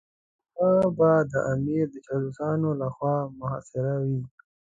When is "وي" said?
4.05-4.21